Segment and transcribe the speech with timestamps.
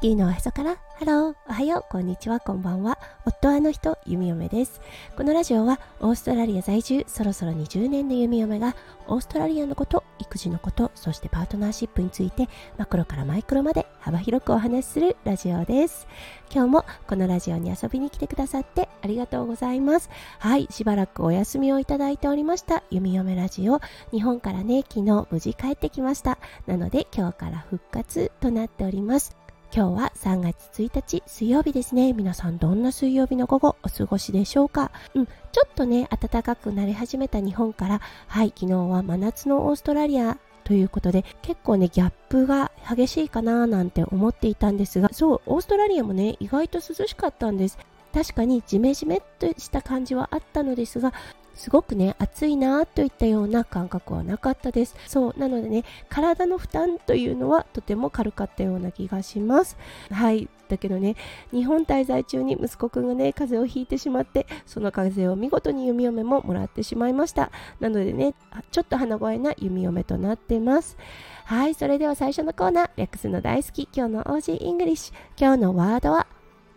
[0.00, 2.98] 地球のおへそからハロー、おはよう、こんにちは、こんばんは。
[3.24, 4.80] 夫あの人、弓嫁です。
[5.16, 8.76] このラジオはオーストラリア在住、そろそろ20年の弓嫁が
[9.08, 12.48] オーストラリアのこと、育児のこと、そしてパートナーシップについて
[12.78, 16.06] マクロからマイクロまで幅広くお話しするラジオです。
[16.52, 20.10] 今日もこのラジオに遊びに来てくださってありがとうございます。
[20.40, 23.80] はい、しばらくお休みをいただいておりました弓嫁ラジオ。
[24.10, 26.38] 日本からね、昨日無事帰ってきました。
[26.66, 29.37] なので今日から復活となっております。
[29.70, 32.14] 今日は3月1日水曜日ですね。
[32.14, 34.90] 皆さんどんな水曜日の午後お過ごしでしょうか？
[35.14, 35.32] うん、ちょ
[35.66, 47.78] っとね、暖かくなり始めた日本から、はい、昨日は真夏のオーストラリアということで結構ねギャップが激しいかななんて思っていたんですがそうオーストラリアもね意外と涼しかったんです
[48.12, 51.14] 確かにジメジメっとした感じはあったのですが
[51.58, 54.94] すごくね暑いなといったような感覚はなかったです。
[55.06, 59.76] そうなのでね体の負担というのはとても軽かったような気がします。
[60.10, 60.48] はい。
[60.68, 61.16] だけどね
[61.50, 67.50] 日本滞在中に息子くんがね風邪をひいてしまってその風邪を見事に弓嫁ももらってしまいました。
[67.80, 68.34] なのでね
[68.70, 70.96] ちょっと鼻声な弓嫁となってます。
[71.44, 71.74] はい。
[71.74, 75.14] それでは最初のコーナー略すの大好き今日の Aussie English。
[75.36, 76.28] 今日のワードは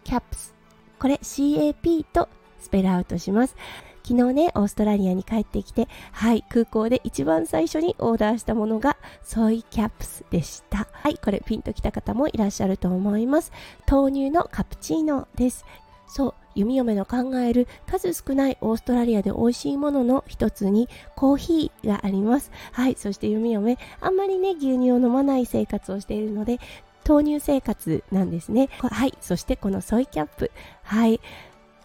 [0.06, 0.54] CAPS
[0.98, 3.56] これ CAP とスペルアウトします。
[4.04, 10.88] 昨日ね、オーストラリアに帰ってきて、はい、空港で一番最初にオーダーしたものがソイキャップスでした。
[10.92, 13.52] はい、これピンときた方もいらっしゃると思います。
[13.90, 15.66] 豆乳のカプチーノです。
[16.08, 22.52] そう、弓嫁の考える数少ないオーストラリアで美味しいものの一つにコーヒーがあります。
[22.74, 26.60] はい、そして弓嫁、あんまりね、牛乳を飲まない生活をしているので、
[27.08, 28.70] 豆乳生活なんですね。
[28.80, 30.52] はい、そしてこのソイキャップ。
[30.84, 31.20] はい、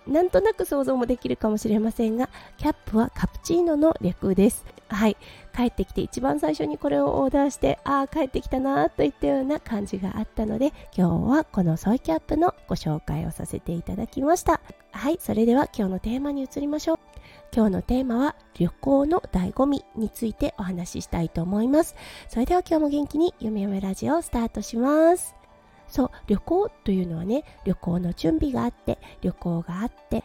[0.06, 4.64] なんとなく想像もできるかもしれませんが、キャップはカプチーノの略です。
[4.88, 5.16] はい。
[5.54, 14.60] 帰ってきて一番最初にこれをオーダーして、ああ、帰ってきたなといったような感じがあったので、今日はこのソイキャップのご紹介をさせていただきました。
[14.92, 15.18] はい。
[15.20, 16.98] それでは今日のテーマに移りましょう。
[17.54, 21.94] 今日のテーマは旅行の醍醐味についてお話ししたいと思います。
[22.28, 25.45] それでは今日も元気にゆめゆめラジオをスタートします。
[25.88, 30.24] そう旅行というのはね旅行の準備があって旅行があって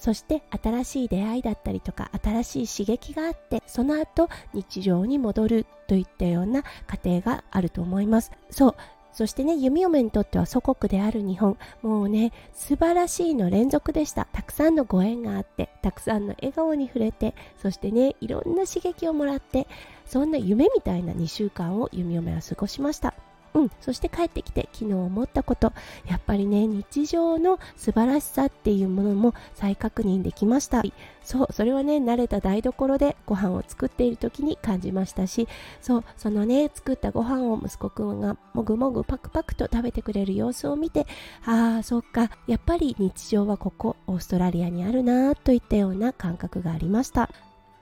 [0.00, 8.32] そして新しい出会いだったりとか新しい刺激があってその後日常に戻るといったような過程があると思います。
[8.50, 8.74] そう
[9.12, 11.58] そしてね弓嫁にとっては祖国である日本。
[11.82, 14.26] もうね素晴らしいの連続でした。
[14.32, 19.66] たくさんのご縁があってたくさんの笑顔に触れてそしてねいろんな刺激をもらって
[20.06, 23.14] そんな夢みたいな2週間を弓嫁は過ごしました。
[23.54, 25.72] うん、そして帰ってきて昨日思ったこと。
[26.06, 30.82] やっぱりね日常の素晴らしさっていうものも再確認できました。
[31.22, 35.48] そうそれはね慣れた台所でご飯を作っている時に感じましたし
[35.80, 41.06] そうそのね作ったご飯を息子くんがもぐもぐパクパクと食べてくれる様子を見て
[41.44, 47.30] ああそっかやっぱり日常はここオーストラリアにあるなといったような感覚がありました。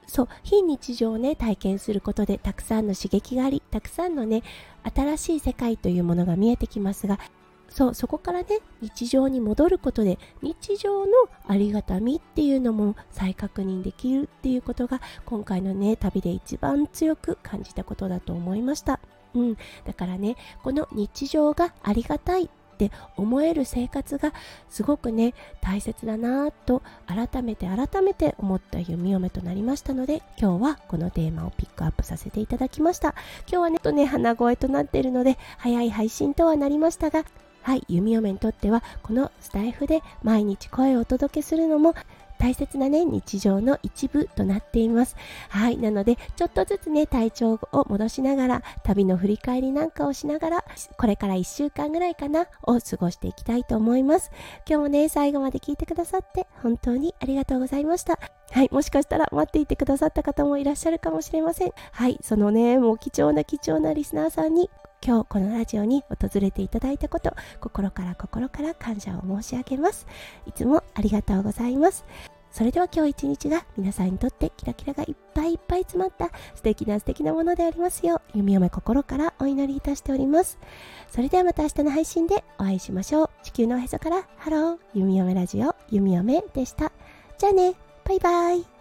[0.08, 4.42] そう非日常をね体験することでたくさんの刺激がありたくさんのね
[4.94, 7.18] 新しい世界というものが見えてきますが
[7.68, 8.46] そうそこからね
[8.80, 11.12] 日常に戻ることで日常の
[11.46, 19.00] ありがたみっていうのも再確認できるっていうことが今回のね旅で一番強く感じたことだと思いました。
[19.34, 22.48] うん、だからねこの日常がありがたい
[22.84, 24.32] って思える生活が
[24.70, 33.14] すごくね大切だなと改めて改めて思った弓嫁となりましたので今日はこのテーマをピックアップさせていただきました。
[33.48, 37.24] 今日はねとね鼻声となっているので早い配信とはなりましたが
[37.62, 41.94] はい、弓嫁にとってはこのスタイフで毎日声をお届けするのも
[42.38, 45.16] 大切なね、日常の一部となっています。
[45.48, 45.76] はい。
[45.76, 50.64] なので、ちょっとずつね、体調を戻しながら、旅の振り返りなんかをしながら、
[50.96, 54.30] これから1週間ぐらいかな、を過ごしていきたいと思います。
[54.68, 58.18] 今日もね、最後まで聞いてくださって、本当にありがとうございました。
[58.50, 58.68] はい。
[58.72, 61.72] もしかしたら待っていてくださった方もいらっしゃるかもしれません。
[61.92, 62.18] はい。
[62.22, 64.70] そのね、もう貴重な貴重なリスナーさんに
[65.04, 70.06] 今日このラジオに訪れていただいたこと心から心から感謝を申し上げます
[70.46, 72.04] いつもありがとうございます。
[72.50, 80.58] それでは今日一日が皆さんにとってキラキラがいっぱいいっぱい詰まった素敵な素敵なものでありますよう弓嫁心からお祈りいたしております。
[81.10, 83.30] それではまた明日の配信でお会いしましょう。
[83.42, 86.90] 地球のおへそからハロー弓嫁ラジオ弓嫁でした。
[87.38, 87.74] じゃあね。
[88.04, 88.77] バイバイ。